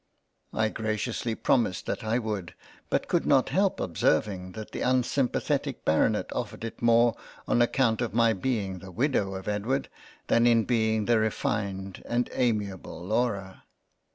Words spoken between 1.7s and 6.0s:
that I would, but could not help observing that the unsimpathetic